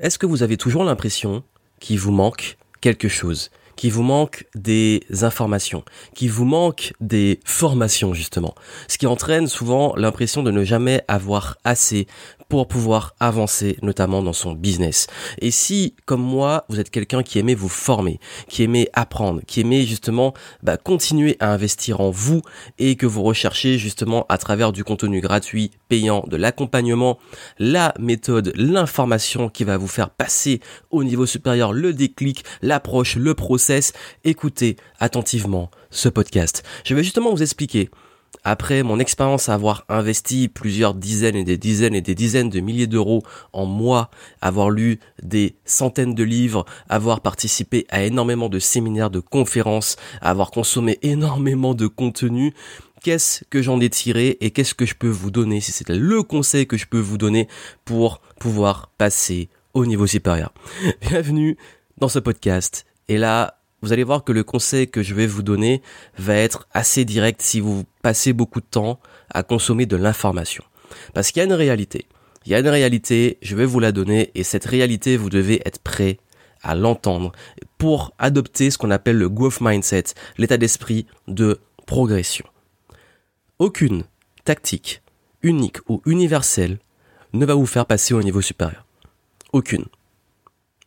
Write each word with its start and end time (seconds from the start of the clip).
Est-ce 0.00 0.18
que 0.18 0.24
vous 0.24 0.42
avez 0.42 0.56
toujours 0.56 0.82
l'impression 0.82 1.42
qu'il 1.78 1.98
vous 1.98 2.10
manque 2.10 2.56
quelque 2.80 3.06
chose? 3.08 3.50
Qu'il 3.80 3.92
vous 3.94 4.02
manque 4.02 4.44
des 4.54 5.06
informations, 5.22 5.84
qu'il 6.14 6.30
vous 6.30 6.44
manque 6.44 6.92
des 7.00 7.40
formations 7.46 8.12
justement, 8.12 8.54
ce 8.88 8.98
qui 8.98 9.06
entraîne 9.06 9.46
souvent 9.46 9.94
l'impression 9.96 10.42
de 10.42 10.50
ne 10.50 10.64
jamais 10.64 11.02
avoir 11.08 11.56
assez 11.64 12.06
pour 12.50 12.66
pouvoir 12.66 13.14
avancer, 13.20 13.78
notamment 13.80 14.22
dans 14.22 14.34
son 14.34 14.52
business. 14.52 15.06
Et 15.38 15.52
si, 15.52 15.94
comme 16.04 16.20
moi, 16.20 16.64
vous 16.68 16.80
êtes 16.80 16.90
quelqu'un 16.90 17.22
qui 17.22 17.38
aimait 17.38 17.54
vous 17.54 17.68
former, 17.68 18.18
qui 18.48 18.64
aimait 18.64 18.90
apprendre, 18.92 19.40
qui 19.46 19.60
aimait 19.60 19.84
justement 19.84 20.34
bah, 20.62 20.76
continuer 20.76 21.36
à 21.38 21.52
investir 21.52 22.00
en 22.00 22.10
vous 22.10 22.42
et 22.78 22.96
que 22.96 23.06
vous 23.06 23.22
recherchez 23.22 23.78
justement 23.78 24.26
à 24.28 24.36
travers 24.36 24.72
du 24.72 24.82
contenu 24.82 25.20
gratuit, 25.20 25.70
payant, 25.88 26.24
de 26.26 26.36
l'accompagnement, 26.36 27.18
la 27.58 27.94
méthode, 28.00 28.52
l'information 28.56 29.48
qui 29.48 29.62
va 29.62 29.76
vous 29.76 29.86
faire 29.86 30.10
passer 30.10 30.60
au 30.90 31.04
niveau 31.04 31.26
supérieur, 31.26 31.72
le 31.72 31.92
déclic, 31.92 32.44
l'approche, 32.62 33.14
le 33.14 33.34
process, 33.34 33.69
écoutez 34.24 34.76
attentivement 34.98 35.70
ce 35.90 36.08
podcast. 36.08 36.64
Je 36.84 36.94
vais 36.94 37.04
justement 37.04 37.30
vous 37.30 37.42
expliquer 37.42 37.90
après 38.42 38.82
mon 38.82 38.98
expérience 38.98 39.48
à 39.48 39.54
avoir 39.54 39.84
investi 39.88 40.48
plusieurs 40.48 40.94
dizaines 40.94 41.36
et 41.36 41.44
des 41.44 41.58
dizaines 41.58 41.94
et 41.94 42.00
des 42.00 42.14
dizaines 42.14 42.48
de 42.48 42.60
milliers 42.60 42.86
d'euros 42.86 43.22
en 43.52 43.66
moi, 43.66 44.10
avoir 44.40 44.70
lu 44.70 44.98
des 45.22 45.56
centaines 45.64 46.14
de 46.14 46.24
livres, 46.24 46.64
avoir 46.88 47.20
participé 47.20 47.86
à 47.90 48.02
énormément 48.02 48.48
de 48.48 48.58
séminaires, 48.58 49.10
de 49.10 49.20
conférences, 49.20 49.96
avoir 50.20 50.50
consommé 50.50 50.98
énormément 51.02 51.74
de 51.74 51.86
contenu, 51.86 52.54
qu'est-ce 53.02 53.44
que 53.50 53.62
j'en 53.62 53.80
ai 53.80 53.90
tiré 53.90 54.38
et 54.40 54.50
qu'est-ce 54.50 54.74
que 54.74 54.86
je 54.86 54.94
peux 54.94 55.08
vous 55.08 55.30
donner, 55.30 55.60
si 55.60 55.70
c'est 55.70 55.88
le 55.88 56.22
conseil 56.22 56.66
que 56.66 56.76
je 56.76 56.86
peux 56.86 56.98
vous 57.00 57.18
donner 57.18 57.46
pour 57.84 58.20
pouvoir 58.38 58.90
passer 58.96 59.48
au 59.74 59.86
niveau 59.86 60.06
supérieur. 60.06 60.52
Bienvenue 61.02 61.56
dans 61.98 62.08
ce 62.08 62.18
podcast. 62.18 62.86
Et 63.08 63.18
là, 63.18 63.59
vous 63.82 63.92
allez 63.92 64.04
voir 64.04 64.24
que 64.24 64.32
le 64.32 64.44
conseil 64.44 64.88
que 64.90 65.02
je 65.02 65.14
vais 65.14 65.26
vous 65.26 65.42
donner 65.42 65.82
va 66.18 66.34
être 66.34 66.68
assez 66.72 67.04
direct 67.04 67.40
si 67.42 67.60
vous 67.60 67.84
passez 68.02 68.32
beaucoup 68.32 68.60
de 68.60 68.66
temps 68.66 69.00
à 69.32 69.42
consommer 69.42 69.86
de 69.86 69.96
l'information. 69.96 70.64
Parce 71.14 71.30
qu'il 71.30 71.40
y 71.40 71.42
a 71.42 71.46
une 71.46 71.52
réalité. 71.52 72.06
Il 72.46 72.52
y 72.52 72.54
a 72.54 72.58
une 72.58 72.68
réalité, 72.68 73.38
je 73.42 73.54
vais 73.54 73.66
vous 73.66 73.80
la 73.80 73.92
donner, 73.92 74.30
et 74.34 74.44
cette 74.44 74.64
réalité, 74.64 75.16
vous 75.16 75.30
devez 75.30 75.60
être 75.66 75.78
prêt 75.78 76.18
à 76.62 76.74
l'entendre 76.74 77.32
pour 77.78 78.14
adopter 78.18 78.70
ce 78.70 78.78
qu'on 78.78 78.90
appelle 78.90 79.16
le 79.16 79.28
growth 79.28 79.60
mindset, 79.60 80.04
l'état 80.38 80.56
d'esprit 80.56 81.06
de 81.28 81.60
progression. 81.86 82.46
Aucune 83.58 84.04
tactique 84.44 85.02
unique 85.42 85.78
ou 85.88 86.02
universelle 86.06 86.78
ne 87.32 87.46
va 87.46 87.54
vous 87.54 87.66
faire 87.66 87.86
passer 87.86 88.14
au 88.14 88.22
niveau 88.22 88.42
supérieur. 88.42 88.86
Aucune. 89.52 89.86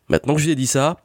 Maintenant 0.10 0.36
que 0.36 0.42
je 0.42 0.46
vous 0.46 0.52
ai 0.52 0.56
dit 0.56 0.68
ça, 0.68 0.98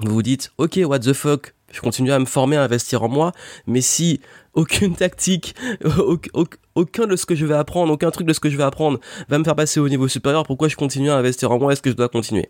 vous 0.00 0.12
vous 0.12 0.22
dites, 0.22 0.52
ok, 0.58 0.80
what 0.84 1.00
the 1.00 1.12
fuck, 1.12 1.54
je 1.72 1.80
continue 1.80 2.12
à 2.12 2.18
me 2.18 2.26
former, 2.26 2.56
à 2.56 2.62
investir 2.62 3.02
en 3.02 3.08
moi, 3.08 3.32
mais 3.66 3.80
si 3.80 4.20
aucune 4.54 4.94
tactique, 4.94 5.54
aucun 6.74 7.06
de 7.06 7.16
ce 7.16 7.26
que 7.26 7.34
je 7.34 7.46
vais 7.46 7.54
apprendre, 7.54 7.92
aucun 7.92 8.10
truc 8.10 8.26
de 8.26 8.32
ce 8.32 8.40
que 8.40 8.50
je 8.50 8.56
vais 8.56 8.64
apprendre 8.64 8.98
va 9.28 9.38
me 9.38 9.44
faire 9.44 9.56
passer 9.56 9.80
au 9.80 9.88
niveau 9.88 10.08
supérieur, 10.08 10.44
pourquoi 10.44 10.68
je 10.68 10.76
continue 10.76 11.10
à 11.10 11.16
investir 11.16 11.50
en 11.50 11.58
moi 11.58 11.72
Est-ce 11.72 11.82
que 11.82 11.90
je 11.90 11.96
dois 11.96 12.08
continuer? 12.08 12.48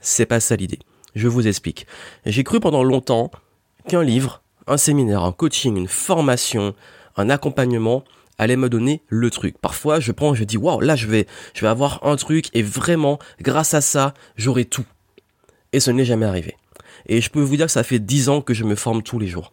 C'est 0.00 0.26
pas 0.26 0.40
ça 0.40 0.56
l'idée. 0.56 0.80
Je 1.14 1.28
vous 1.28 1.46
explique. 1.46 1.86
J'ai 2.24 2.44
cru 2.44 2.60
pendant 2.60 2.82
longtemps 2.82 3.30
qu'un 3.88 4.02
livre, 4.02 4.42
un 4.66 4.76
séminaire, 4.76 5.24
un 5.24 5.32
coaching, 5.32 5.76
une 5.76 5.88
formation, 5.88 6.74
un 7.16 7.30
accompagnement 7.30 8.04
allait 8.38 8.56
me 8.56 8.68
donner 8.68 9.02
le 9.08 9.30
truc. 9.30 9.58
Parfois, 9.58 10.00
je 10.00 10.10
prends, 10.12 10.34
je 10.34 10.44
dis, 10.44 10.56
waouh, 10.56 10.80
là, 10.80 10.96
je 10.96 11.06
vais, 11.06 11.26
je 11.54 11.60
vais 11.60 11.68
avoir 11.68 12.04
un 12.04 12.16
truc 12.16 12.48
et 12.54 12.62
vraiment, 12.62 13.18
grâce 13.40 13.74
à 13.74 13.80
ça, 13.80 14.14
j'aurai 14.36 14.64
tout. 14.64 14.86
Et 15.72 15.80
ce 15.80 15.90
n'est 15.90 16.04
jamais 16.04 16.26
arrivé. 16.26 16.56
Et 17.06 17.20
je 17.20 17.30
peux 17.30 17.40
vous 17.40 17.56
dire 17.56 17.66
que 17.66 17.72
ça 17.72 17.82
fait 17.82 17.98
10 17.98 18.28
ans 18.28 18.40
que 18.40 18.54
je 18.54 18.64
me 18.64 18.74
forme 18.74 19.02
tous 19.02 19.18
les 19.18 19.26
jours. 19.26 19.52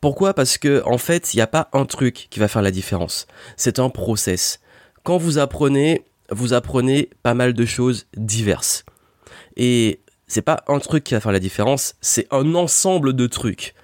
Pourquoi? 0.00 0.34
Parce 0.34 0.58
que 0.58 0.82
en 0.84 0.98
fait, 0.98 1.34
il 1.34 1.38
n'y 1.38 1.42
a 1.42 1.46
pas 1.46 1.68
un 1.72 1.84
truc 1.84 2.28
qui 2.30 2.38
va 2.38 2.48
faire 2.48 2.62
la 2.62 2.70
différence. 2.70 3.26
C'est 3.56 3.78
un 3.78 3.90
process. 3.90 4.60
Quand 5.02 5.16
vous 5.16 5.38
apprenez, 5.38 6.04
vous 6.30 6.52
apprenez 6.52 7.10
pas 7.22 7.34
mal 7.34 7.54
de 7.54 7.64
choses 7.64 8.06
diverses. 8.16 8.84
Et 9.56 10.00
c'est 10.26 10.42
pas 10.42 10.64
un 10.68 10.78
truc 10.78 11.04
qui 11.04 11.14
va 11.14 11.20
faire 11.20 11.32
la 11.32 11.38
différence, 11.38 11.94
c'est 12.00 12.26
un 12.32 12.54
ensemble 12.54 13.14
de 13.14 13.26
trucs. 13.26 13.74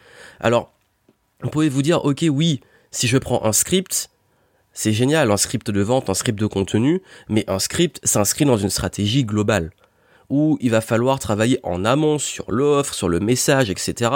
Alors, 0.41 0.72
vous 1.43 1.50
pouvez 1.50 1.69
vous 1.69 1.82
dire, 1.82 2.04
ok, 2.04 2.25
oui, 2.28 2.60
si 2.91 3.06
je 3.06 3.19
prends 3.19 3.44
un 3.44 3.53
script, 3.53 4.10
c'est 4.72 4.93
génial, 4.93 5.31
un 5.31 5.37
script 5.37 5.71
de 5.71 5.81
vente, 5.81 6.10
un 6.10 6.15
script 6.15 6.38
de 6.38 6.47
contenu, 6.47 7.03
mais 7.28 7.44
un 7.48 7.59
script 7.59 8.00
s'inscrit 8.04 8.44
dans 8.44 8.56
une 8.56 8.71
stratégie 8.71 9.25
globale 9.25 9.71
où 10.32 10.56
il 10.62 10.70
va 10.70 10.81
falloir 10.81 11.19
travailler 11.19 11.60
en 11.62 11.84
amont 11.84 12.19
sur 12.19 12.50
l'offre, 12.50 12.94
sur 12.94 13.10
le 13.10 13.20
message, 13.20 13.69
etc. 13.69 14.10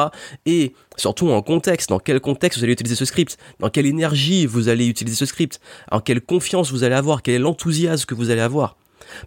Et 0.46 0.72
surtout 0.96 1.28
en 1.28 1.42
contexte, 1.42 1.90
dans 1.90 1.98
quel 1.98 2.20
contexte 2.20 2.58
vous 2.58 2.64
allez 2.64 2.72
utiliser 2.72 2.96
ce 2.96 3.04
script, 3.04 3.36
dans 3.60 3.68
quelle 3.68 3.84
énergie 3.84 4.46
vous 4.46 4.70
allez 4.70 4.86
utiliser 4.86 5.14
ce 5.14 5.26
script, 5.26 5.60
en 5.92 6.00
quelle 6.00 6.22
confiance 6.22 6.72
vous 6.72 6.84
allez 6.84 6.94
avoir, 6.94 7.20
quel 7.20 7.34
est 7.34 7.38
l'enthousiasme 7.38 8.06
que 8.06 8.14
vous 8.14 8.30
allez 8.30 8.40
avoir? 8.40 8.78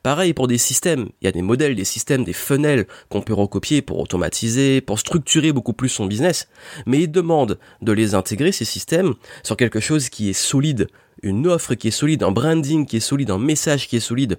Pareil 0.02 0.34
pour 0.34 0.48
des 0.48 0.58
systèmes, 0.58 1.10
il 1.22 1.26
y 1.26 1.28
a 1.28 1.32
des 1.32 1.44
modèles, 1.44 1.76
des 1.76 1.86
systèmes, 1.86 2.24
des 2.24 2.34
funnels 2.34 2.88
qu'on 3.10 3.22
peut 3.22 3.34
recopier 3.34 3.84
pour 3.84 4.00
automatiser, 4.00 4.82
pour 4.82 4.98
structurer 4.98 5.52
beaucoup 5.52 5.74
plus 5.74 5.90
son 5.90 6.08
business, 6.08 6.48
mais 6.88 7.02
il 7.02 7.12
demande 7.12 7.60
de 7.84 7.92
les 7.92 8.16
intégrer, 8.16 8.52
ces 8.52 8.66
systèmes, 8.66 9.14
sur 9.44 9.58
quelque 9.58 9.80
chose 9.80 10.10
qui 10.10 10.32
est 10.32 10.34
solide, 10.34 10.88
une 11.24 11.48
offre 11.48 11.76
qui 11.76 11.88
est 11.90 11.92
solide, 11.92 12.24
un 12.24 12.32
branding 12.32 12.86
qui 12.86 12.98
est 12.98 13.02
solide, 13.02 13.32
un 13.32 13.38
message 13.38 13.88
qui 13.88 13.98
est 13.98 14.02
solide. 14.02 14.38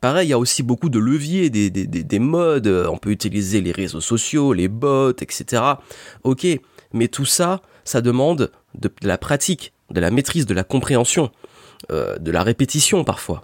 Pareil, 0.00 0.28
il 0.28 0.30
y 0.30 0.34
a 0.34 0.38
aussi 0.38 0.62
beaucoup 0.62 0.88
de 0.88 0.98
leviers, 0.98 1.50
des, 1.50 1.70
des, 1.70 1.86
des, 1.86 2.18
modes, 2.18 2.68
on 2.68 2.98
peut 2.98 3.10
utiliser 3.10 3.60
les 3.60 3.72
réseaux 3.72 4.00
sociaux, 4.00 4.52
les 4.52 4.68
bots, 4.68 5.10
etc. 5.10 5.62
Ok, 6.24 6.46
mais 6.92 7.08
tout 7.08 7.24
ça, 7.24 7.62
ça 7.84 8.00
demande 8.00 8.50
de, 8.78 8.90
la 9.02 9.18
pratique, 9.18 9.72
de 9.90 10.00
la 10.00 10.10
maîtrise, 10.10 10.46
de 10.46 10.54
la 10.54 10.64
compréhension, 10.64 11.30
euh, 11.90 12.18
de 12.18 12.30
la 12.30 12.42
répétition 12.42 13.04
parfois. 13.04 13.42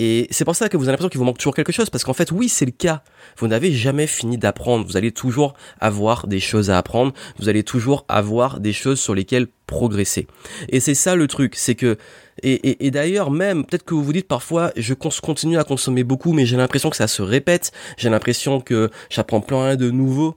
Et 0.00 0.28
c'est 0.30 0.44
pour 0.44 0.54
ça 0.54 0.68
que 0.68 0.76
vous 0.76 0.84
avez 0.84 0.92
l'impression 0.92 1.08
qu'il 1.08 1.18
vous 1.18 1.24
manque 1.24 1.38
toujours 1.38 1.56
quelque 1.56 1.72
chose, 1.72 1.90
parce 1.90 2.04
qu'en 2.04 2.12
fait, 2.12 2.30
oui, 2.30 2.48
c'est 2.48 2.64
le 2.64 2.70
cas. 2.70 3.02
Vous 3.36 3.48
n'avez 3.48 3.72
jamais 3.72 4.06
fini 4.06 4.38
d'apprendre. 4.38 4.86
Vous 4.86 4.96
allez 4.96 5.10
toujours 5.10 5.54
avoir 5.80 6.28
des 6.28 6.38
choses 6.38 6.70
à 6.70 6.78
apprendre. 6.78 7.12
Vous 7.40 7.48
allez 7.48 7.64
toujours 7.64 8.04
avoir 8.08 8.60
des 8.60 8.72
choses 8.72 9.00
sur 9.00 9.12
lesquelles 9.12 9.48
progresser. 9.66 10.28
Et 10.68 10.78
c'est 10.78 10.94
ça 10.94 11.16
le 11.16 11.26
truc, 11.26 11.56
c'est 11.56 11.74
que 11.74 11.98
et, 12.44 12.86
et, 12.86 12.92
d'ailleurs 12.92 13.32
même 13.32 13.66
peut-être 13.66 13.84
que 13.84 13.94
vous 13.94 14.04
vous 14.04 14.12
dites 14.12 14.28
parfois 14.28 14.70
je 14.76 14.94
continue 14.94 15.58
à 15.58 15.64
consommer 15.64 16.04
beaucoup 16.04 16.32
mais 16.32 16.46
j'ai 16.46 16.56
l'impression 16.56 16.88
que 16.88 16.96
ça 16.96 17.08
se 17.08 17.20
répète 17.20 17.72
j'ai 17.96 18.10
l'impression 18.10 18.60
que 18.60 18.90
j'apprends 19.10 19.40
plein 19.40 19.74
de 19.74 19.90
nouveau 19.90 20.36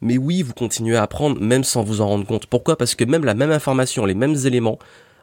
mais 0.00 0.16
oui 0.16 0.42
vous 0.42 0.52
continuez 0.52 0.96
à 0.96 1.02
apprendre 1.02 1.40
même 1.40 1.64
sans 1.64 1.82
vous 1.82 2.00
en 2.02 2.06
rendre 2.06 2.24
compte 2.24 2.46
pourquoi? 2.46 2.76
Parce 2.76 2.94
que 2.94 3.02
même 3.02 3.24
la 3.24 3.34
même 3.34 3.50
information 3.50 4.06
les 4.06 4.14
mêmes 4.14 4.36
éléments 4.46 4.78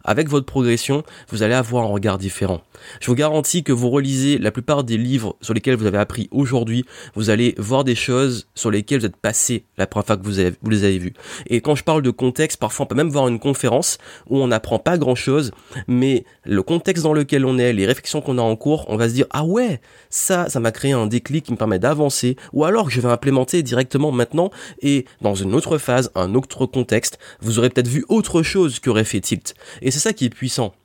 avec 0.07 0.29
votre 0.29 0.45
progression, 0.45 1.03
vous 1.29 1.43
allez 1.43 1.53
avoir 1.53 1.83
un 1.83 1.87
regard 1.87 2.17
différent. 2.17 2.61
Je 3.01 3.07
vous 3.07 3.15
garantis 3.15 3.63
que 3.63 3.73
vous 3.73 3.89
relisez 3.89 4.37
la 4.37 4.51
plupart 4.51 4.83
des 4.83 4.97
livres 4.97 5.35
sur 5.41 5.53
lesquels 5.53 5.75
vous 5.75 5.85
avez 5.85 5.97
appris 5.97 6.29
aujourd'hui, 6.31 6.85
vous 7.13 7.29
allez 7.29 7.53
voir 7.57 7.83
des 7.83 7.95
choses 7.95 8.47
sur 8.55 8.71
lesquelles 8.71 9.01
vous 9.01 9.05
êtes 9.05 9.17
passé 9.17 9.65
la 9.77 9.85
première 9.85 10.07
fois 10.07 10.17
que 10.17 10.23
vous, 10.23 10.69
les 10.69 10.83
avez 10.83 10.97
vues. 10.97 11.13
Et 11.47 11.61
quand 11.61 11.75
je 11.75 11.83
parle 11.83 12.01
de 12.01 12.09
contexte, 12.09 12.57
parfois 12.59 12.85
on 12.85 12.87
peut 12.87 12.95
même 12.95 13.09
voir 13.09 13.27
une 13.27 13.39
conférence 13.39 13.97
où 14.29 14.37
on 14.37 14.47
n'apprend 14.47 14.79
pas 14.79 14.97
grand 14.97 15.15
chose, 15.15 15.51
mais 15.87 16.23
le 16.45 16.63
contexte 16.63 17.03
dans 17.03 17.13
lequel 17.13 17.45
on 17.45 17.57
est, 17.57 17.73
les 17.73 17.85
réflexions 17.85 18.21
qu'on 18.21 18.37
a 18.37 18.41
en 18.41 18.55
cours, 18.55 18.85
on 18.87 18.95
va 18.95 19.09
se 19.09 19.13
dire, 19.13 19.25
ah 19.31 19.43
ouais, 19.43 19.81
ça, 20.09 20.47
ça 20.49 20.59
m'a 20.61 20.71
créé 20.71 20.93
un 20.93 21.07
déclic 21.07 21.45
qui 21.45 21.51
me 21.51 21.57
permet 21.57 21.79
d'avancer, 21.79 22.37
ou 22.53 22.63
alors 22.63 22.85
que 22.85 22.91
je 22.91 23.01
vais 23.01 23.09
implémenter 23.09 23.61
directement 23.61 24.11
maintenant, 24.13 24.51
et 24.81 25.05
dans 25.21 25.35
une 25.35 25.53
autre 25.53 25.77
phase, 25.77 26.11
un 26.15 26.33
autre 26.33 26.65
contexte, 26.65 27.19
vous 27.41 27.59
aurez 27.59 27.69
peut-être 27.69 27.89
vu 27.89 28.05
autre 28.07 28.41
chose 28.41 28.79
qui 28.79 28.87
aurait 28.89 29.03
fait 29.03 29.19
tilt. 29.19 29.53
C'est 29.97 30.09
ça 30.09 30.13
qui 30.13 30.25
est 30.25 30.29
puissant. 30.29 30.75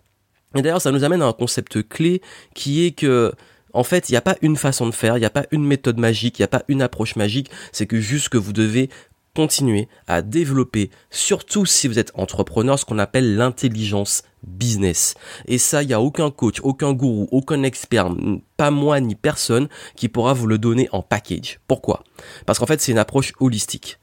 Et 0.54 0.62
d'ailleurs, 0.62 0.80
ça 0.80 0.90
nous 0.90 1.04
amène 1.04 1.22
à 1.22 1.26
un 1.26 1.32
concept 1.32 1.86
clé 1.86 2.22
qui 2.54 2.84
est 2.84 2.92
que, 2.92 3.32
en 3.74 3.84
fait, 3.84 4.08
il 4.08 4.12
n'y 4.12 4.16
a 4.16 4.22
pas 4.22 4.36
une 4.40 4.56
façon 4.56 4.86
de 4.86 4.92
faire, 4.92 5.16
il 5.16 5.20
n'y 5.20 5.26
a 5.26 5.30
pas 5.30 5.44
une 5.50 5.64
méthode 5.64 5.98
magique, 5.98 6.38
il 6.38 6.42
n'y 6.42 6.46
a 6.46 6.48
pas 6.48 6.62
une 6.68 6.82
approche 6.82 7.16
magique, 7.16 7.50
c'est 7.72 7.86
que 7.86 8.00
juste 8.00 8.30
que 8.30 8.38
vous 8.38 8.52
devez 8.52 8.88
continuer 9.34 9.88
à 10.06 10.20
développer, 10.20 10.90
surtout 11.10 11.64
si 11.64 11.88
vous 11.88 11.98
êtes 11.98 12.12
entrepreneur, 12.14 12.78
ce 12.78 12.84
qu'on 12.84 12.98
appelle 12.98 13.36
l'intelligence 13.36 14.24
business. 14.42 15.14
Et 15.46 15.58
ça, 15.58 15.82
il 15.82 15.88
n'y 15.88 15.94
a 15.94 16.00
aucun 16.00 16.30
coach, 16.30 16.60
aucun 16.62 16.92
gourou, 16.92 17.28
aucun 17.32 17.62
expert, 17.62 18.10
pas 18.56 18.70
moi 18.70 19.00
ni 19.00 19.14
personne 19.14 19.68
qui 19.94 20.08
pourra 20.08 20.32
vous 20.32 20.46
le 20.46 20.58
donner 20.58 20.88
en 20.92 21.02
package. 21.02 21.60
Pourquoi? 21.66 22.04
Parce 22.46 22.58
qu'en 22.58 22.66
fait, 22.66 22.80
c'est 22.80 22.92
une 22.92 22.98
approche 22.98 23.32
holistique. 23.40 23.98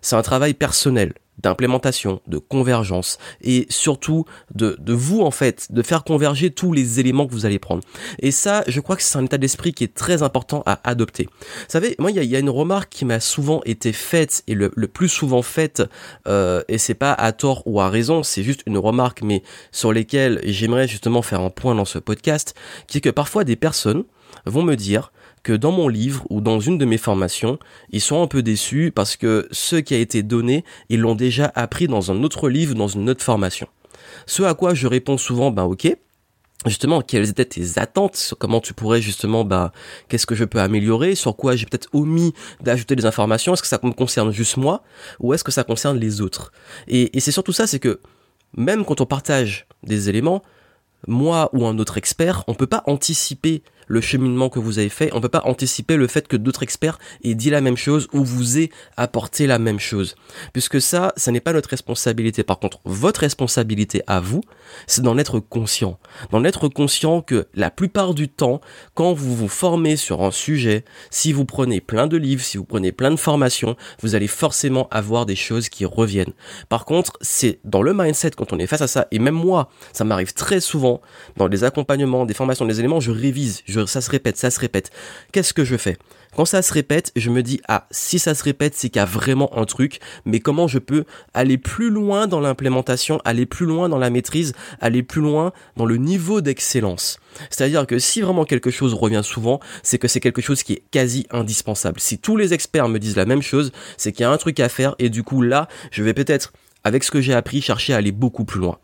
C'est 0.00 0.16
un 0.16 0.22
travail 0.22 0.54
personnel 0.54 1.12
d'implémentation, 1.42 2.20
de 2.26 2.38
convergence 2.38 3.18
et 3.40 3.66
surtout 3.68 4.24
de, 4.54 4.76
de 4.80 4.92
vous 4.92 5.20
en 5.20 5.30
fait, 5.30 5.70
de 5.70 5.82
faire 5.82 6.04
converger 6.04 6.50
tous 6.50 6.72
les 6.72 7.00
éléments 7.00 7.26
que 7.26 7.32
vous 7.32 7.46
allez 7.46 7.58
prendre. 7.58 7.82
Et 8.20 8.30
ça, 8.30 8.64
je 8.66 8.80
crois 8.80 8.96
que 8.96 9.02
c'est 9.02 9.18
un 9.18 9.24
état 9.24 9.38
d'esprit 9.38 9.72
qui 9.72 9.84
est 9.84 9.94
très 9.94 10.22
important 10.22 10.62
à 10.66 10.80
adopter. 10.88 11.24
Vous 11.24 11.66
savez, 11.68 11.94
moi, 11.98 12.10
il 12.10 12.22
y 12.22 12.36
a, 12.36 12.38
une 12.38 12.50
remarque 12.50 12.90
qui 12.90 13.04
m'a 13.04 13.20
souvent 13.20 13.60
été 13.64 13.92
faite 13.92 14.42
et 14.46 14.54
le, 14.54 14.70
le 14.74 14.88
plus 14.88 15.08
souvent 15.08 15.42
faite, 15.42 15.82
euh, 16.26 16.62
et 16.68 16.78
c'est 16.78 16.94
pas 16.94 17.12
à 17.12 17.32
tort 17.32 17.62
ou 17.66 17.80
à 17.80 17.88
raison, 17.88 18.22
c'est 18.22 18.42
juste 18.42 18.62
une 18.66 18.78
remarque, 18.78 19.22
mais 19.22 19.42
sur 19.72 19.92
lesquelles 19.92 20.40
j'aimerais 20.44 20.88
justement 20.88 21.22
faire 21.22 21.40
un 21.40 21.50
point 21.50 21.74
dans 21.74 21.84
ce 21.84 21.98
podcast, 21.98 22.54
qui 22.86 22.98
est 22.98 23.00
que 23.00 23.10
parfois 23.10 23.44
des 23.44 23.56
personnes 23.56 24.04
vont 24.46 24.62
me 24.62 24.74
dire 24.74 25.12
que 25.42 25.52
dans 25.52 25.72
mon 25.72 25.88
livre 25.88 26.24
ou 26.30 26.40
dans 26.40 26.60
une 26.60 26.78
de 26.78 26.84
mes 26.84 26.98
formations, 26.98 27.58
ils 27.90 28.00
sont 28.00 28.22
un 28.22 28.26
peu 28.26 28.42
déçus 28.42 28.92
parce 28.94 29.16
que 29.16 29.48
ce 29.50 29.76
qui 29.76 29.94
a 29.94 29.98
été 29.98 30.22
donné, 30.22 30.64
ils 30.88 31.00
l'ont 31.00 31.14
déjà 31.14 31.52
appris 31.54 31.86
dans 31.86 32.10
un 32.10 32.22
autre 32.22 32.48
livre, 32.48 32.74
dans 32.74 32.88
une 32.88 33.08
autre 33.08 33.24
formation. 33.24 33.68
Ce 34.26 34.42
à 34.42 34.54
quoi 34.54 34.74
je 34.74 34.86
réponds 34.86 35.18
souvent, 35.18 35.50
ben 35.50 35.64
ok, 35.64 35.96
justement 36.66 37.02
quelles 37.02 37.28
étaient 37.28 37.44
tes 37.44 37.78
attentes 37.78 38.34
comment 38.38 38.60
tu 38.60 38.74
pourrais 38.74 39.00
justement 39.00 39.44
bah 39.44 39.72
qu'est-ce 40.08 40.26
que 40.26 40.34
je 40.34 40.44
peux 40.44 40.60
améliorer 40.60 41.14
sur 41.14 41.36
quoi 41.36 41.54
j'ai 41.54 41.66
peut-être 41.66 41.88
omis 41.92 42.34
d'ajouter 42.60 42.96
des 42.96 43.06
informations 43.06 43.54
est-ce 43.54 43.62
que 43.62 43.68
ça 43.68 43.78
me 43.82 43.92
concerne 43.92 44.32
juste 44.32 44.56
moi 44.56 44.82
ou 45.20 45.34
est-ce 45.34 45.44
que 45.44 45.52
ça 45.52 45.62
concerne 45.62 45.98
les 45.98 46.20
autres? 46.20 46.52
Et, 46.88 47.16
et 47.16 47.20
c'est 47.20 47.30
surtout 47.30 47.52
ça 47.52 47.66
c'est 47.66 47.78
que 47.78 48.00
même 48.56 48.84
quand 48.84 49.00
on 49.00 49.06
partage 49.06 49.66
des 49.84 50.08
éléments 50.08 50.42
moi 51.06 51.48
ou 51.52 51.64
un 51.64 51.78
autre 51.78 51.96
expert 51.96 52.42
on 52.48 52.54
peut 52.54 52.66
pas 52.66 52.82
anticiper 52.86 53.62
le 53.88 54.00
cheminement 54.00 54.48
que 54.48 54.58
vous 54.58 54.78
avez 54.78 54.88
fait. 54.88 55.10
On 55.12 55.20
peut 55.20 55.28
pas 55.28 55.42
anticiper 55.44 55.96
le 55.96 56.06
fait 56.06 56.28
que 56.28 56.36
d'autres 56.36 56.62
experts 56.62 56.98
aient 57.24 57.34
dit 57.34 57.50
la 57.50 57.60
même 57.60 57.76
chose 57.76 58.06
ou 58.12 58.22
vous 58.22 58.58
aient 58.58 58.70
apporté 58.96 59.46
la 59.46 59.58
même 59.58 59.80
chose. 59.80 60.14
Puisque 60.52 60.80
ça, 60.80 61.12
ça 61.16 61.32
n'est 61.32 61.40
pas 61.40 61.52
notre 61.52 61.70
responsabilité. 61.70 62.42
Par 62.42 62.58
contre, 62.58 62.80
votre 62.84 63.20
responsabilité 63.20 64.02
à 64.06 64.20
vous, 64.20 64.42
c'est 64.86 65.02
d'en 65.02 65.18
être 65.18 65.40
conscient. 65.40 65.98
D'en 66.30 66.44
être 66.44 66.68
conscient 66.68 67.22
que 67.22 67.48
la 67.54 67.70
plupart 67.70 68.14
du 68.14 68.28
temps, 68.28 68.60
quand 68.94 69.12
vous 69.12 69.34
vous 69.34 69.48
formez 69.48 69.96
sur 69.96 70.22
un 70.22 70.30
sujet, 70.30 70.84
si 71.10 71.32
vous 71.32 71.44
prenez 71.44 71.80
plein 71.80 72.06
de 72.06 72.16
livres, 72.16 72.42
si 72.42 72.58
vous 72.58 72.64
prenez 72.64 72.92
plein 72.92 73.10
de 73.10 73.16
formations, 73.16 73.76
vous 74.02 74.14
allez 74.14 74.28
forcément 74.28 74.88
avoir 74.90 75.26
des 75.26 75.36
choses 75.36 75.68
qui 75.68 75.84
reviennent. 75.84 76.32
Par 76.68 76.84
contre, 76.84 77.12
c'est 77.20 77.60
dans 77.64 77.82
le 77.82 77.94
mindset 77.94 78.32
quand 78.36 78.52
on 78.52 78.58
est 78.58 78.66
face 78.66 78.82
à 78.82 78.88
ça, 78.88 79.08
et 79.10 79.18
même 79.18 79.34
moi, 79.34 79.70
ça 79.92 80.04
m'arrive 80.04 80.34
très 80.34 80.60
souvent 80.60 81.00
dans 81.36 81.48
des 81.48 81.64
accompagnements, 81.64 82.26
des 82.26 82.34
formations, 82.34 82.66
des 82.66 82.80
éléments, 82.80 83.00
je 83.00 83.10
révise, 83.10 83.62
ça 83.86 84.00
se 84.00 84.10
répète, 84.10 84.36
ça 84.36 84.50
se 84.50 84.60
répète. 84.60 84.90
Qu'est-ce 85.32 85.52
que 85.52 85.64
je 85.64 85.76
fais? 85.76 85.96
Quand 86.36 86.44
ça 86.44 86.62
se 86.62 86.72
répète, 86.72 87.10
je 87.16 87.30
me 87.30 87.42
dis 87.42 87.60
ah 87.68 87.86
si 87.90 88.18
ça 88.18 88.34
se 88.34 88.44
répète, 88.44 88.74
c'est 88.74 88.90
qu'il 88.90 89.00
y 89.00 89.02
a 89.02 89.06
vraiment 89.06 89.56
un 89.58 89.64
truc. 89.64 89.98
Mais 90.24 90.40
comment 90.40 90.68
je 90.68 90.78
peux 90.78 91.04
aller 91.34 91.58
plus 91.58 91.90
loin 91.90 92.26
dans 92.26 92.40
l'implémentation, 92.40 93.20
aller 93.24 93.46
plus 93.46 93.66
loin 93.66 93.88
dans 93.88 93.98
la 93.98 94.10
maîtrise, 94.10 94.52
aller 94.80 95.02
plus 95.02 95.22
loin 95.22 95.52
dans 95.76 95.86
le 95.86 95.96
niveau 95.96 96.40
d'excellence? 96.40 97.18
C'est-à-dire 97.50 97.86
que 97.86 97.98
si 97.98 98.20
vraiment 98.20 98.44
quelque 98.44 98.70
chose 98.70 98.94
revient 98.94 99.22
souvent, 99.24 99.60
c'est 99.82 99.98
que 99.98 100.08
c'est 100.08 100.20
quelque 100.20 100.42
chose 100.42 100.62
qui 100.62 100.74
est 100.74 100.82
quasi 100.90 101.26
indispensable. 101.30 102.00
Si 102.00 102.18
tous 102.18 102.36
les 102.36 102.54
experts 102.54 102.88
me 102.88 102.98
disent 102.98 103.16
la 103.16 103.26
même 103.26 103.42
chose, 103.42 103.72
c'est 103.96 104.12
qu'il 104.12 104.22
y 104.22 104.26
a 104.26 104.30
un 104.30 104.38
truc 104.38 104.60
à 104.60 104.68
faire 104.68 104.94
et 104.98 105.08
du 105.08 105.22
coup 105.22 105.42
là, 105.42 105.68
je 105.90 106.02
vais 106.02 106.14
peut-être 106.14 106.52
avec 106.84 107.04
ce 107.04 107.10
que 107.10 107.20
j'ai 107.20 107.34
appris 107.34 107.60
chercher 107.60 107.94
à 107.94 107.96
aller 107.96 108.12
beaucoup 108.12 108.44
plus 108.44 108.60
loin. 108.60 108.78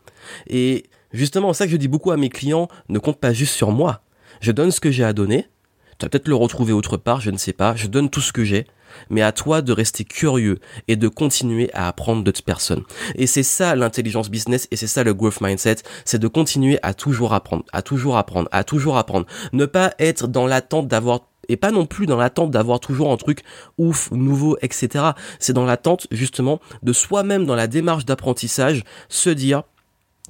Et 0.47 0.85
Justement, 1.15 1.53
ça 1.53 1.65
que 1.65 1.71
je 1.71 1.77
dis 1.77 1.87
beaucoup 1.87 2.11
à 2.11 2.17
mes 2.17 2.27
clients, 2.27 2.67
ne 2.89 2.99
compte 2.99 3.21
pas 3.21 3.31
juste 3.31 3.53
sur 3.53 3.71
moi. 3.71 4.01
Je 4.45 4.51
donne 4.51 4.69
ce 4.69 4.79
que 4.79 4.91
j'ai 4.91 5.03
à 5.03 5.11
donner. 5.11 5.47
Tu 5.97 6.05
vas 6.05 6.09
peut-être 6.09 6.27
le 6.27 6.35
retrouver 6.35 6.71
autre 6.71 6.97
part, 6.97 7.19
je 7.19 7.31
ne 7.31 7.37
sais 7.37 7.51
pas. 7.51 7.75
Je 7.75 7.87
donne 7.87 8.11
tout 8.11 8.21
ce 8.21 8.31
que 8.31 8.43
j'ai. 8.43 8.67
Mais 9.09 9.23
à 9.23 9.31
toi 9.31 9.63
de 9.63 9.73
rester 9.73 10.03
curieux 10.03 10.59
et 10.87 10.95
de 10.97 11.07
continuer 11.07 11.71
à 11.73 11.87
apprendre 11.87 12.23
d'autres 12.23 12.43
personnes. 12.43 12.83
Et 13.15 13.25
c'est 13.25 13.41
ça 13.41 13.75
l'intelligence 13.75 14.29
business 14.29 14.67
et 14.69 14.75
c'est 14.75 14.85
ça 14.85 15.03
le 15.03 15.15
growth 15.15 15.41
mindset. 15.41 15.77
C'est 16.05 16.19
de 16.19 16.27
continuer 16.27 16.77
à 16.83 16.93
toujours 16.93 17.33
apprendre, 17.33 17.65
à 17.73 17.81
toujours 17.81 18.17
apprendre, 18.17 18.47
à 18.51 18.63
toujours 18.63 18.97
apprendre. 18.97 19.25
Ne 19.51 19.65
pas 19.65 19.95
être 19.97 20.27
dans 20.27 20.45
l'attente 20.45 20.87
d'avoir 20.87 21.21
et 21.49 21.57
pas 21.57 21.71
non 21.71 21.87
plus 21.87 22.05
dans 22.05 22.17
l'attente 22.17 22.51
d'avoir 22.51 22.79
toujours 22.79 23.11
un 23.11 23.17
truc 23.17 23.41
ouf, 23.79 24.11
nouveau, 24.11 24.57
etc. 24.61 25.05
C'est 25.39 25.53
dans 25.53 25.65
l'attente 25.65 26.05
justement 26.11 26.59
de 26.83 26.93
soi-même 26.93 27.47
dans 27.47 27.55
la 27.55 27.65
démarche 27.65 28.05
d'apprentissage 28.05 28.83
se 29.09 29.31
dire 29.31 29.63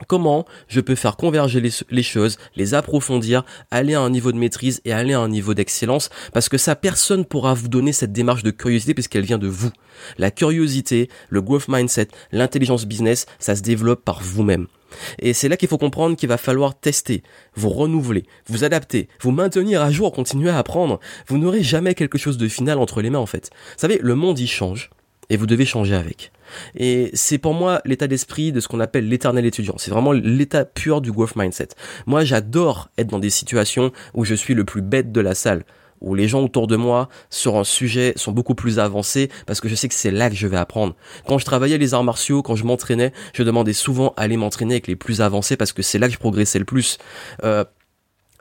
comment 0.08 0.46
je 0.68 0.82
peux 0.82 0.96
faire 0.96 1.18
converger 1.18 1.62
les, 1.62 2.04
choses, 2.04 2.38
les 2.56 2.74
approfondir, 2.74 3.46
aller 3.72 3.94
à 3.94 4.02
un 4.02 4.10
niveau 4.10 4.32
de 4.32 4.38
maîtrise 4.38 4.82
et 4.86 4.94
aller 4.94 5.14
à 5.14 5.20
un 5.20 5.30
niveau 5.30 5.54
d'excellence, 5.54 6.10
parce 6.34 6.50
que 6.50 6.58
ça, 6.58 6.76
personne 6.76 7.26
pourra 7.26 7.54
vous 7.54 7.68
donner 7.68 7.94
cette 7.94 8.12
démarche 8.12 8.44
de 8.44 8.52
curiosité 8.52 8.94
puisqu'elle 8.94 9.26
vient 9.26 9.38
de 9.38 9.48
vous. 9.48 9.72
La 10.18 10.32
curiosité, 10.32 11.10
le 11.30 11.42
growth 11.42 11.68
mindset, 11.68 12.10
l'intelligence 12.32 12.86
business, 12.86 13.26
ça 13.40 13.56
se 13.56 13.62
développe 13.62 14.04
par 14.04 14.22
vous-même. 14.22 14.68
Et 15.20 15.34
c'est 15.34 15.50
là 15.50 15.58
qu'il 15.58 15.68
faut 15.68 15.78
comprendre 15.78 16.16
qu'il 16.16 16.30
va 16.30 16.38
falloir 16.38 16.78
tester, 16.78 17.24
vous 17.56 17.70
renouveler, 17.70 18.26
vous 18.48 18.64
adapter, 18.64 19.10
vous 19.22 19.32
maintenir 19.32 19.82
à 19.82 19.92
jour, 19.92 20.12
continuer 20.12 20.50
à 20.50 20.58
apprendre. 20.58 21.00
Vous 21.28 21.38
n'aurez 21.38 21.64
jamais 21.64 21.96
quelque 21.96 22.18
chose 22.18 22.38
de 22.38 22.48
final 22.48 22.78
entre 22.78 23.02
les 23.02 23.10
mains 23.10 23.20
en 23.20 23.26
fait. 23.26 23.50
Vous 23.54 23.80
savez, 23.80 24.00
le 24.02 24.16
monde 24.16 24.40
y 24.40 24.48
change 24.48 24.90
et 25.30 25.38
vous 25.38 25.46
devez 25.46 25.66
changer 25.66 25.96
avec. 25.96 26.32
Et 26.76 27.10
c'est 27.14 27.38
pour 27.38 27.54
moi 27.54 27.82
l'état 27.86 28.08
d'esprit 28.08 28.52
de 28.52 28.60
ce 28.60 28.68
qu'on 28.68 28.80
appelle 28.80 29.08
l'éternel 29.10 29.46
étudiant. 29.46 29.76
C'est 29.78 29.92
vraiment 29.92 30.12
l'état 30.12 30.66
pur 30.66 31.02
du 31.02 31.12
growth 31.12 31.36
mindset. 31.36 31.70
Moi, 32.06 32.24
j'adore 32.24 32.90
être 32.98 33.08
dans 33.08 33.20
des 33.20 33.30
situations 33.30 33.92
où 34.14 34.26
je 34.26 34.36
suis 34.36 34.54
le 34.54 34.66
plus 34.66 34.82
bête 34.82 35.12
de 35.12 35.22
la 35.22 35.36
salle 35.36 35.64
où 36.02 36.14
les 36.14 36.28
gens 36.28 36.44
autour 36.44 36.68
de 36.68 36.76
moi 36.76 37.10
sur 37.30 37.58
un 37.58 37.64
sujet 37.64 38.14
sont 38.16 38.32
beaucoup 38.32 38.56
plus 38.56 38.80
avancés 38.80 39.30
parce 39.46 39.60
que 39.60 39.68
je 39.68 39.76
sais 39.76 39.88
que 39.88 39.94
c'est 39.94 40.12
là 40.12 40.30
que 40.30 40.36
je 40.36 40.48
vais 40.48 40.58
apprendre. 40.58 40.96
Quand 41.28 41.38
je 41.38 41.46
travaillais 41.46 41.78
les 41.78 41.94
arts 41.94 42.04
martiaux, 42.04 42.42
quand 42.42 42.56
je 42.56 42.66
m'entraînais, 42.66 43.12
je 43.34 43.44
demandais 43.44 43.74
souvent 43.74 44.14
à 44.18 44.24
aller 44.24 44.38
m'entraîner 44.38 44.76
avec 44.76 44.88
les 44.88 44.96
plus 44.96 45.22
avancés 45.22 45.58
parce 45.58 45.74
que 45.74 45.82
c'est 45.82 46.00
là 46.00 46.08
que 46.08 46.14
je 46.14 46.20
progressais 46.20 46.60
le 46.60 46.66
plus. 46.66 46.98
Euh, 47.44 47.64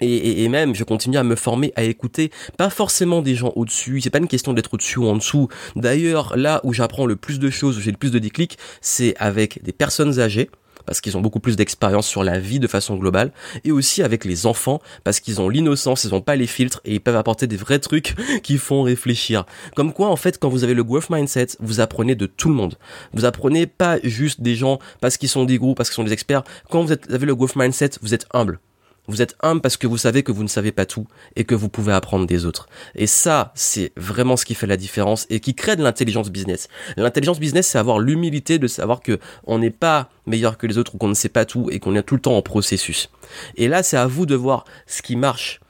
et, 0.04 0.48
même, 0.48 0.74
je 0.74 0.84
continue 0.84 1.16
à 1.16 1.24
me 1.24 1.36
former, 1.36 1.72
à 1.76 1.82
écouter, 1.82 2.30
pas 2.56 2.70
forcément 2.70 3.22
des 3.22 3.34
gens 3.34 3.52
au-dessus, 3.56 4.00
c'est 4.00 4.10
pas 4.10 4.18
une 4.18 4.28
question 4.28 4.52
d'être 4.52 4.74
au-dessus 4.74 4.98
ou 4.98 5.06
en 5.06 5.16
dessous. 5.16 5.48
D'ailleurs, 5.76 6.36
là 6.36 6.60
où 6.64 6.72
j'apprends 6.72 7.06
le 7.06 7.16
plus 7.16 7.38
de 7.38 7.50
choses, 7.50 7.78
où 7.78 7.80
j'ai 7.80 7.90
le 7.90 7.96
plus 7.96 8.10
de 8.10 8.18
déclics, 8.18 8.58
c'est 8.80 9.14
avec 9.18 9.62
des 9.62 9.72
personnes 9.72 10.20
âgées, 10.20 10.50
parce 10.86 11.00
qu'ils 11.00 11.16
ont 11.16 11.20
beaucoup 11.20 11.40
plus 11.40 11.56
d'expérience 11.56 12.06
sur 12.06 12.24
la 12.24 12.38
vie 12.38 12.58
de 12.58 12.66
façon 12.66 12.96
globale, 12.96 13.32
et 13.64 13.72
aussi 13.72 14.02
avec 14.02 14.24
les 14.24 14.46
enfants, 14.46 14.80
parce 15.02 15.20
qu'ils 15.20 15.40
ont 15.40 15.48
l'innocence, 15.48 16.04
ils 16.04 16.14
ont 16.14 16.20
pas 16.20 16.36
les 16.36 16.46
filtres, 16.46 16.80
et 16.84 16.94
ils 16.94 17.00
peuvent 17.00 17.16
apporter 17.16 17.46
des 17.46 17.56
vrais 17.56 17.78
trucs 17.78 18.14
qui 18.42 18.58
font 18.58 18.82
réfléchir. 18.82 19.44
Comme 19.74 19.92
quoi, 19.92 20.08
en 20.08 20.16
fait, 20.16 20.38
quand 20.38 20.48
vous 20.48 20.64
avez 20.64 20.74
le 20.74 20.84
growth 20.84 21.10
mindset, 21.10 21.48
vous 21.60 21.80
apprenez 21.80 22.14
de 22.14 22.26
tout 22.26 22.48
le 22.48 22.54
monde. 22.54 22.76
Vous 23.12 23.24
apprenez 23.24 23.66
pas 23.66 23.98
juste 24.02 24.40
des 24.40 24.54
gens 24.54 24.78
parce 25.00 25.16
qu'ils 25.16 25.28
sont 25.28 25.44
des 25.44 25.58
groupes, 25.58 25.76
parce 25.76 25.88
qu'ils 25.88 25.96
sont 25.96 26.04
des 26.04 26.12
experts. 26.12 26.44
Quand 26.70 26.82
vous 26.84 26.92
avez 26.92 27.26
le 27.26 27.34
growth 27.34 27.56
mindset, 27.56 27.90
vous 28.02 28.14
êtes 28.14 28.26
humble. 28.32 28.60
Vous 29.06 29.20
êtes 29.20 29.36
humble 29.42 29.60
parce 29.60 29.76
que 29.76 29.86
vous 29.86 29.98
savez 29.98 30.22
que 30.22 30.32
vous 30.32 30.42
ne 30.42 30.48
savez 30.48 30.72
pas 30.72 30.86
tout 30.86 31.06
et 31.36 31.44
que 31.44 31.54
vous 31.54 31.68
pouvez 31.68 31.92
apprendre 31.92 32.26
des 32.26 32.46
autres. 32.46 32.68
Et 32.94 33.06
ça, 33.06 33.52
c'est 33.54 33.92
vraiment 33.96 34.36
ce 34.36 34.46
qui 34.46 34.54
fait 34.54 34.66
la 34.66 34.78
différence 34.78 35.26
et 35.28 35.40
qui 35.40 35.54
crée 35.54 35.76
de 35.76 35.82
l'intelligence 35.82 36.30
business. 36.30 36.68
L'intelligence 36.96 37.38
business, 37.38 37.66
c'est 37.66 37.78
avoir 37.78 37.98
l'humilité 37.98 38.58
de 38.58 38.66
savoir 38.66 39.00
que 39.00 39.18
on 39.44 39.58
n'est 39.58 39.70
pas 39.70 40.08
meilleur 40.26 40.56
que 40.56 40.66
les 40.66 40.78
autres 40.78 40.94
ou 40.94 40.98
qu'on 40.98 41.08
ne 41.08 41.14
sait 41.14 41.28
pas 41.28 41.44
tout 41.44 41.68
et 41.70 41.80
qu'on 41.80 41.94
est 41.96 42.02
tout 42.02 42.14
le 42.14 42.20
temps 42.22 42.36
en 42.36 42.42
processus. 42.42 43.10
Et 43.56 43.68
là, 43.68 43.82
c'est 43.82 43.98
à 43.98 44.06
vous 44.06 44.24
de 44.24 44.34
voir 44.34 44.64
ce 44.86 45.02
qui 45.02 45.16
marche. 45.16 45.60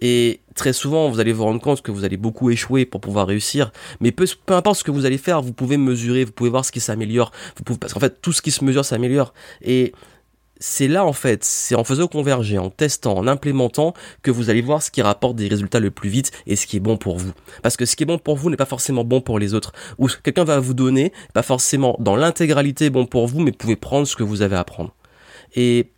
Et 0.00 0.40
très 0.54 0.72
souvent, 0.72 1.08
vous 1.08 1.20
allez 1.20 1.32
vous 1.32 1.44
rendre 1.44 1.60
compte 1.60 1.82
que 1.82 1.90
vous 1.90 2.04
allez 2.04 2.18
beaucoup 2.18 2.50
échouer 2.50 2.84
pour 2.84 3.00
pouvoir 3.00 3.26
réussir. 3.26 3.72
Mais 4.00 4.12
peu, 4.12 4.26
importe 4.48 4.78
ce 4.78 4.84
que 4.84 4.90
vous 4.90 5.06
allez 5.06 5.18
faire, 5.18 5.40
vous 5.40 5.54
pouvez 5.54 5.78
mesurer, 5.78 6.24
vous 6.24 6.32
pouvez 6.32 6.50
voir 6.50 6.64
ce 6.64 6.72
qui 6.72 6.80
s'améliore. 6.80 7.32
Vous 7.56 7.64
pouvez, 7.64 7.78
parce 7.78 7.94
qu'en 7.94 8.00
fait, 8.00 8.20
tout 8.20 8.32
ce 8.32 8.42
qui 8.42 8.50
se 8.50 8.62
mesure 8.64 8.84
s'améliore. 8.84 9.32
Et 9.62 9.92
c'est 10.58 10.88
là 10.88 11.04
en 11.04 11.12
fait, 11.12 11.44
c'est 11.44 11.74
en 11.74 11.84
faisant 11.84 12.06
converger, 12.06 12.58
en 12.58 12.70
testant, 12.70 13.16
en 13.16 13.26
implémentant 13.26 13.94
que 14.22 14.30
vous 14.30 14.50
allez 14.50 14.62
voir 14.62 14.82
ce 14.82 14.90
qui 14.90 15.02
rapporte 15.02 15.36
des 15.36 15.48
résultats 15.48 15.80
le 15.80 15.90
plus 15.90 16.08
vite 16.08 16.32
et 16.46 16.56
ce 16.56 16.66
qui 16.66 16.76
est 16.76 16.80
bon 16.80 16.96
pour 16.96 17.18
vous. 17.18 17.32
Parce 17.62 17.76
que 17.76 17.84
ce 17.84 17.96
qui 17.96 18.04
est 18.04 18.06
bon 18.06 18.18
pour 18.18 18.36
vous 18.36 18.50
n'est 18.50 18.56
pas 18.56 18.64
forcément 18.66 19.04
bon 19.04 19.20
pour 19.20 19.38
les 19.38 19.54
autres. 19.54 19.72
Ou 19.98 20.08
quelqu'un 20.22 20.44
va 20.44 20.58
vous 20.58 20.74
donner, 20.74 21.12
pas 21.34 21.42
forcément 21.42 21.96
dans 22.00 22.16
l'intégralité 22.16 22.90
bon 22.90 23.06
pour 23.06 23.26
vous, 23.26 23.40
mais 23.40 23.50
vous 23.50 23.56
pouvez 23.56 23.76
prendre 23.76 24.06
ce 24.06 24.16
que 24.16 24.22
vous 24.22 24.42
avez 24.42 24.56
à 24.56 24.64
prendre. 24.64 24.94
Et 25.54 25.90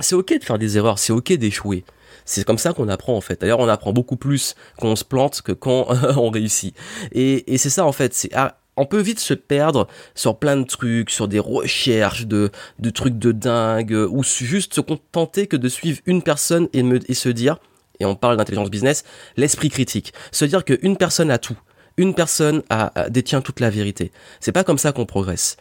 c'est 0.00 0.14
ok 0.14 0.38
de 0.38 0.44
faire 0.44 0.58
des 0.58 0.76
erreurs, 0.76 0.98
c'est 0.98 1.12
ok 1.12 1.32
d'échouer. 1.32 1.84
C'est 2.24 2.44
comme 2.44 2.58
ça 2.58 2.72
qu'on 2.72 2.88
apprend 2.88 3.16
en 3.16 3.20
fait. 3.20 3.40
D'ailleurs, 3.40 3.60
on 3.60 3.68
apprend 3.68 3.92
beaucoup 3.92 4.16
plus 4.16 4.54
quand 4.80 4.88
on 4.88 4.96
se 4.96 5.04
plante 5.04 5.42
que 5.42 5.52
quand 5.52 5.86
on 6.16 6.30
réussit. 6.30 6.76
Et, 7.12 7.52
et 7.52 7.58
c'est 7.58 7.70
ça 7.70 7.84
en 7.86 7.92
fait. 7.92 8.14
C'est 8.14 8.30
on 8.78 8.86
peut 8.86 9.00
vite 9.00 9.20
se 9.20 9.34
perdre 9.34 9.88
sur 10.14 10.38
plein 10.38 10.56
de 10.56 10.64
trucs, 10.64 11.10
sur 11.10 11.28
des 11.28 11.38
recherches 11.38 12.26
de, 12.26 12.50
trucs 12.94 13.18
de 13.18 13.32
dingue, 13.32 13.92
ou 13.92 14.22
juste 14.22 14.74
se 14.74 14.80
contenter 14.80 15.46
que 15.46 15.56
de 15.56 15.68
suivre 15.68 16.00
une 16.06 16.22
personne 16.22 16.68
et 16.72 17.14
se 17.14 17.28
dire, 17.28 17.58
et 18.00 18.04
on 18.04 18.14
parle 18.14 18.36
d'intelligence 18.36 18.70
business, 18.70 19.04
l'esprit 19.36 19.70
critique. 19.70 20.12
Se 20.30 20.44
dire 20.44 20.64
qu'une 20.64 20.96
personne 20.96 21.30
a 21.30 21.38
tout. 21.38 21.58
Une 21.96 22.14
personne 22.14 22.62
a, 22.70 22.92
détient 23.10 23.40
toute 23.40 23.60
la 23.60 23.70
vérité. 23.70 24.12
C'est 24.40 24.52
pas 24.52 24.64
comme 24.64 24.78
ça 24.78 24.92
qu'on 24.92 25.06
progresse. 25.06 25.56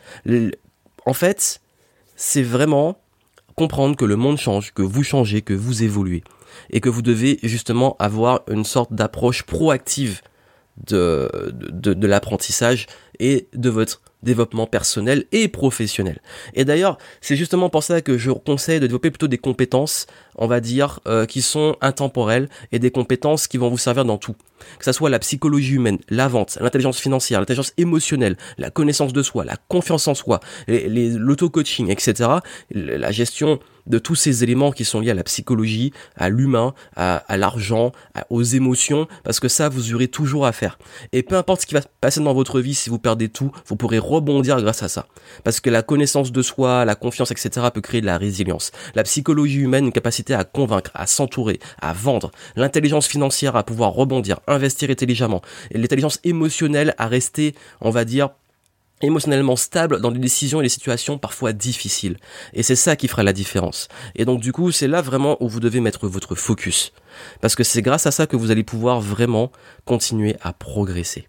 en 1.06 1.14
fait, 1.14 1.62
c'est 2.16 2.44
vraiment 2.44 3.00
comprendre 3.56 3.96
que 3.96 4.06
le 4.06 4.16
monde 4.16 4.38
change, 4.38 4.72
que 4.74 4.84
vous 4.84 5.04
changez, 5.04 5.42
que 5.42 5.56
vous 5.56 5.82
évoluez. 5.82 6.24
Et 6.70 6.80
que 6.80 6.90
vous 6.90 7.02
devez 7.02 7.40
justement 7.44 7.96
avoir 8.00 8.42
une 8.50 8.64
sorte 8.66 8.94
d'approche 8.94 9.44
proactive 9.44 10.22
de, 10.86 11.30
de, 11.54 11.94
de 11.94 12.08
l'apprentissage 12.08 12.88
et 13.20 13.48
de 13.54 13.70
votre 13.70 14.02
développement 14.24 14.66
personnel 14.66 15.26
et 15.32 15.48
professionnel. 15.48 16.22
Et 16.54 16.66
d'ailleurs, 16.66 16.98
c'est 17.22 17.36
justement 17.36 17.70
pour 17.70 17.84
ça 17.84 18.02
que 18.02 18.18
je 18.18 18.32
conseille 18.32 18.80
de 18.80 18.88
développer 18.88 19.12
plutôt 19.12 19.28
des 19.28 19.38
compétences, 19.38 20.08
on 20.36 20.48
va 20.48 20.60
dire, 20.60 21.00
euh, 21.08 21.26
qui 21.26 21.42
sont 21.42 21.76
intemporelles 21.82 22.50
et 22.72 22.80
des 22.80 22.92
compétences 22.92 23.48
qui 23.48 23.58
vont 23.58 23.70
vous 23.70 23.78
servir 23.78 24.06
dans 24.06 24.18
tout. 24.18 24.36
que 24.80 24.86
ça 24.86 24.94
soit 24.94 25.12
la 25.12 25.20
psychologie 25.20 25.76
humaine, 25.76 26.00
la 26.10 26.28
vente, 26.28 26.58
l'intelligence 26.60 27.00
financière, 27.00 27.40
l'intelligence 27.40 27.74
émotionnelle, 27.78 28.38
la 28.58 28.72
connaissance 28.72 29.14
de 29.14 29.22
soi, 29.22 29.46
la 29.46 29.56
confiance 29.68 30.08
en 30.08 30.16
soi, 30.16 30.40
l'auto-coaching, 30.68 31.90
etc., 31.92 32.30
la 32.72 33.12
gestion 33.12 33.60
de 33.88 34.00
tous 34.00 34.16
ces 34.16 34.44
éléments 34.44 34.72
qui 34.72 34.86
sont 34.86 35.00
liés 35.00 35.12
à 35.12 35.16
la 35.16 35.24
psychologie, 35.24 35.94
à 36.16 36.30
l'humain, 36.30 36.74
à, 36.96 37.38
l'argent, 37.38 37.92
aux 38.30 38.44
émotions, 38.44 39.08
parce 39.24 39.40
que 39.40 39.48
ça, 39.48 39.70
vous 39.70 39.94
aurez 39.94 40.08
toujours 40.08 40.46
à 40.46 40.52
faire. 40.52 40.78
Et 41.14 41.24
peu 41.24 41.36
importe 41.36 41.62
ce 41.62 41.66
qui 41.66 41.74
va 41.74 41.82
se 41.82 41.88
passer 42.02 42.22
dans 42.22 42.34
votre 42.34 42.60
vie, 42.60 42.76
si 42.76 42.90
vous 42.90 43.00
perdez 43.00 43.30
tout, 43.30 43.52
vous 43.66 43.76
pourrez 43.76 44.00
rebondir 44.10 44.62
grâce 44.62 44.84
à 44.84 44.88
ça. 44.88 45.08
Parce 45.44 45.60
que 45.60 45.70
la 45.70 45.84
connaissance 45.84 46.32
de 46.32 46.42
soi, 46.42 46.86
la 46.86 46.96
confiance, 46.96 47.32
etc. 47.32 47.68
peut 47.74 47.82
créer 47.82 48.02
de 48.02 48.06
la 48.06 48.18
résilience. 48.18 48.72
La 48.96 49.04
psychologie 49.04 49.60
humaine, 49.60 49.86
une 49.86 49.92
capacité 49.92 50.34
à 50.34 50.44
convaincre, 50.44 50.92
à 50.94 51.08
s'entourer, 51.08 51.60
à 51.82 51.94
vendre. 51.94 52.32
L'intelligence 52.56 53.08
financière 53.08 53.56
à 53.56 53.64
pouvoir 53.64 53.92
rebondir, 53.92 54.40
investir 54.48 54.90
intelligemment. 54.90 55.42
Et 55.72 55.78
l'intelligence 55.78 56.20
émotionnelle 56.24 56.96
à 56.98 57.08
rester, 57.08 57.56
on 57.82 57.90
va 57.90 58.06
dire, 58.06 58.30
émotionnellement 59.02 59.56
stable 59.56 60.02
dans 60.02 60.12
des 60.12 60.20
décisions 60.20 60.60
et 60.60 60.64
des 60.64 60.70
situations 60.70 61.18
parfois 61.18 61.54
difficiles. 61.54 62.18
Et 62.54 62.64
c'est 62.64 62.76
ça 62.76 62.96
qui 62.96 63.08
fera 63.08 63.24
la 63.24 63.34
différence. 63.34 63.88
Et 64.16 64.26
donc 64.26 64.40
du 64.42 64.52
coup, 64.52 64.72
c'est 64.72 64.88
là 64.88 65.02
vraiment 65.02 65.38
où 65.40 65.48
vous 65.48 65.60
devez 65.60 65.82
mettre 65.82 66.08
votre 66.08 66.36
focus. 66.36 66.94
Parce 67.42 67.56
que 67.56 67.64
c'est 67.64 67.82
grâce 67.82 68.08
à 68.08 68.12
ça 68.12 68.28
que 68.28 68.36
vous 68.36 68.52
allez 68.52 68.64
pouvoir 68.64 69.02
vraiment 69.02 69.52
continuer 69.86 70.36
à 70.42 70.54
progresser. 70.54 71.28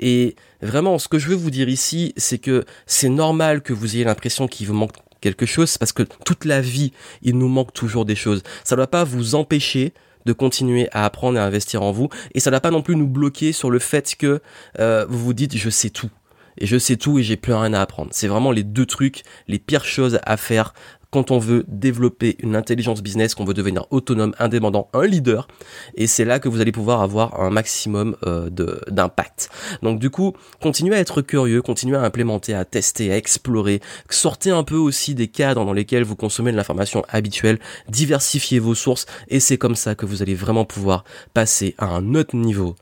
Et 0.00 0.36
vraiment, 0.62 0.98
ce 0.98 1.08
que 1.08 1.18
je 1.18 1.28
veux 1.28 1.34
vous 1.34 1.50
dire 1.50 1.68
ici, 1.68 2.12
c'est 2.16 2.38
que 2.38 2.64
c'est 2.86 3.08
normal 3.08 3.62
que 3.62 3.72
vous 3.72 3.96
ayez 3.96 4.04
l'impression 4.04 4.48
qu'il 4.48 4.66
vous 4.66 4.74
manque 4.74 4.92
quelque 5.20 5.46
chose, 5.46 5.78
parce 5.78 5.92
que 5.92 6.02
toute 6.02 6.44
la 6.44 6.60
vie, 6.60 6.92
il 7.22 7.38
nous 7.38 7.48
manque 7.48 7.72
toujours 7.72 8.04
des 8.04 8.14
choses. 8.14 8.42
Ça 8.64 8.74
ne 8.74 8.78
doit 8.78 8.86
pas 8.86 9.04
vous 9.04 9.34
empêcher 9.34 9.92
de 10.24 10.32
continuer 10.32 10.88
à 10.92 11.04
apprendre 11.04 11.38
et 11.38 11.40
à 11.40 11.44
investir 11.44 11.82
en 11.82 11.92
vous, 11.92 12.08
et 12.34 12.40
ça 12.40 12.50
ne 12.50 12.52
doit 12.52 12.60
pas 12.60 12.70
non 12.70 12.82
plus 12.82 12.96
nous 12.96 13.06
bloquer 13.06 13.52
sur 13.52 13.70
le 13.70 13.78
fait 13.78 14.14
que 14.18 14.40
euh, 14.78 15.06
vous 15.08 15.18
vous 15.18 15.32
dites 15.32 15.56
je 15.56 15.70
sais 15.70 15.90
tout 15.90 16.10
et 16.58 16.66
je 16.66 16.78
sais 16.78 16.96
tout 16.96 17.18
et 17.18 17.22
j'ai 17.22 17.36
plus 17.36 17.52
rien 17.52 17.72
à 17.72 17.80
apprendre. 17.80 18.10
C'est 18.12 18.28
vraiment 18.28 18.50
les 18.50 18.62
deux 18.62 18.86
trucs, 18.86 19.22
les 19.48 19.58
pires 19.58 19.84
choses 19.84 20.18
à 20.24 20.36
faire 20.36 20.74
quand 21.10 21.30
on 21.30 21.38
veut 21.38 21.64
développer 21.68 22.36
une 22.40 22.56
intelligence 22.56 23.02
business, 23.02 23.34
qu'on 23.34 23.44
veut 23.44 23.54
devenir 23.54 23.86
autonome, 23.90 24.34
indépendant, 24.38 24.88
un 24.92 25.06
leader. 25.06 25.48
Et 25.94 26.06
c'est 26.06 26.24
là 26.24 26.38
que 26.38 26.48
vous 26.48 26.60
allez 26.60 26.72
pouvoir 26.72 27.02
avoir 27.02 27.40
un 27.40 27.50
maximum 27.50 28.16
euh, 28.26 28.50
d'impact. 28.88 29.50
Donc 29.82 29.98
du 29.98 30.10
coup, 30.10 30.34
continuez 30.60 30.96
à 30.96 31.00
être 31.00 31.22
curieux, 31.22 31.62
continuez 31.62 31.96
à 31.96 32.02
implémenter, 32.02 32.54
à 32.54 32.64
tester, 32.64 33.12
à 33.12 33.16
explorer. 33.16 33.80
Sortez 34.10 34.50
un 34.50 34.64
peu 34.64 34.76
aussi 34.76 35.14
des 35.14 35.28
cadres 35.28 35.64
dans 35.64 35.72
lesquels 35.72 36.04
vous 36.04 36.16
consommez 36.16 36.52
de 36.52 36.56
l'information 36.56 37.04
habituelle. 37.08 37.58
Diversifiez 37.88 38.58
vos 38.58 38.74
sources. 38.74 39.06
Et 39.28 39.40
c'est 39.40 39.58
comme 39.58 39.76
ça 39.76 39.94
que 39.94 40.06
vous 40.06 40.22
allez 40.22 40.34
vraiment 40.34 40.64
pouvoir 40.64 41.04
passer 41.34 41.74
à 41.78 41.86
un 41.86 42.14
autre 42.14 42.36
niveau 42.36 42.76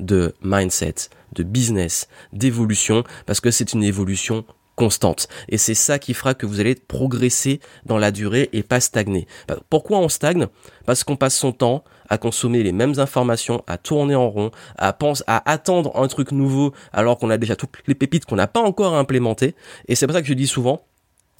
de 0.00 0.34
mindset, 0.42 0.94
de 1.32 1.42
business, 1.42 2.08
d'évolution, 2.32 3.04
parce 3.24 3.40
que 3.40 3.50
c'est 3.50 3.72
une 3.72 3.82
évolution 3.82 4.44
constante. 4.76 5.28
Et 5.48 5.58
c'est 5.58 5.74
ça 5.74 5.98
qui 5.98 6.14
fera 6.14 6.34
que 6.34 6.46
vous 6.46 6.60
allez 6.60 6.74
progresser 6.74 7.60
dans 7.84 7.98
la 7.98 8.12
durée 8.12 8.48
et 8.52 8.62
pas 8.62 8.78
stagner. 8.78 9.26
Bah, 9.48 9.56
pourquoi 9.68 9.98
on 9.98 10.08
stagne? 10.08 10.46
Parce 10.84 11.02
qu'on 11.02 11.16
passe 11.16 11.36
son 11.36 11.52
temps 11.52 11.82
à 12.08 12.18
consommer 12.18 12.62
les 12.62 12.72
mêmes 12.72 12.98
informations, 12.98 13.64
à 13.66 13.78
tourner 13.78 14.14
en 14.14 14.30
rond, 14.30 14.50
à 14.76 14.92
penser, 14.92 15.24
à 15.26 15.50
attendre 15.50 15.96
un 15.96 16.06
truc 16.06 16.30
nouveau 16.30 16.72
alors 16.92 17.18
qu'on 17.18 17.30
a 17.30 17.38
déjà 17.38 17.56
toutes 17.56 17.70
les 17.86 17.94
pépites 17.94 18.26
qu'on 18.26 18.36
n'a 18.36 18.46
pas 18.46 18.60
encore 18.60 18.94
implémentées. 18.94 19.56
Et 19.88 19.96
c'est 19.96 20.06
pour 20.06 20.14
ça 20.14 20.22
que 20.22 20.28
je 20.28 20.34
dis 20.34 20.46
souvent, 20.46 20.86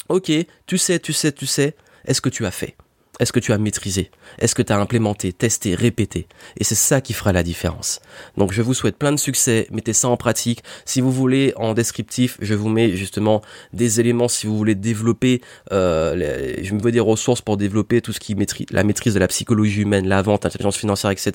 ok, 0.09 0.33
tu 0.67 0.79
sais, 0.79 0.99
tu 0.99 1.13
sais, 1.13 1.31
tu 1.31 1.47
sais, 1.47 1.77
est-ce 2.07 2.21
que 2.21 2.29
tu 2.29 2.47
as 2.47 2.51
fait? 2.51 2.77
Est-ce 3.19 3.33
que 3.33 3.41
tu 3.41 3.53
as 3.53 3.59
maîtrisé? 3.59 4.11
Est-ce 4.39 4.55
que 4.55 4.63
tu 4.63 4.73
as 4.73 4.79
implémenté, 4.79 5.33
testé, 5.33 5.75
répété? 5.75 6.27
Et 6.59 6.65
c'est 6.65 6.75
ça 6.75 7.01
qui 7.01 7.15
fera 7.15 7.33
la 7.33 7.43
différence. 7.43 8.01
Donc 8.37 8.53
je 8.53 8.61
vous 8.61 8.75
souhaite 8.75 8.99
plein 8.99 9.13
de 9.13 9.19
succès, 9.19 9.67
mettez 9.71 9.93
ça 9.93 10.09
en 10.09 10.17
pratique. 10.17 10.63
Si 10.85 11.01
vous 11.01 11.11
voulez, 11.11 11.53
en 11.57 11.73
descriptif, 11.73 12.37
je 12.41 12.55
vous 12.55 12.69
mets 12.69 12.95
justement 12.97 13.43
des 13.73 14.01
éléments 14.01 14.29
si 14.29 14.47
vous 14.47 14.57
voulez 14.57 14.75
développer, 14.75 15.41
euh, 15.73 16.55
je 16.63 16.75
me 16.75 16.81
veux 16.81 16.93
des 16.93 17.01
ressources 17.01 17.41
pour 17.41 17.57
développer 17.57 18.03
tout 18.03 18.13
ce 18.13 18.21
qui 18.21 18.35
maîtrise 18.35 18.67
la 18.71 18.85
maîtrise 18.85 19.15
de 19.15 19.19
la 19.19 19.29
psychologie 19.29 19.83
humaine, 19.83 20.07
la 20.07 20.21
vente, 20.23 20.45
l'intelligence 20.45 20.77
financière, 20.77 21.11
etc. 21.11 21.33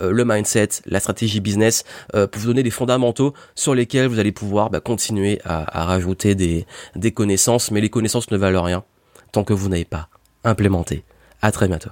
Euh, 0.00 0.10
le 0.10 0.24
mindset, 0.24 0.68
la 0.86 1.00
stratégie 1.00 1.40
business, 1.40 1.84
euh, 2.14 2.26
pour 2.26 2.40
vous 2.42 2.48
donner 2.48 2.62
des 2.62 2.70
fondamentaux 2.70 3.32
sur 3.54 3.74
lesquels 3.74 4.08
vous 4.08 4.18
allez 4.18 4.32
pouvoir 4.32 4.70
bah, 4.70 4.80
continuer 4.80 5.40
à, 5.44 5.84
rajouter 5.84 6.34
des 6.34 7.12
connaissances. 7.12 7.70
Mais 7.70 7.80
les 7.80 7.90
connaissances 7.90 8.30
ne 8.30 8.36
valent 8.36 8.62
rien 8.62 8.84
tant 9.32 9.44
que 9.44 9.52
vous 9.52 9.68
n'avez 9.68 9.84
pas 9.84 10.08
implémenté 10.44 11.04
à 11.44 11.52
très 11.52 11.68
bientôt. 11.68 11.90